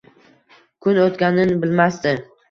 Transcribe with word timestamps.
Kun 0.85 0.97
o’tganin 1.01 1.51
bilmasdi. 1.65 2.15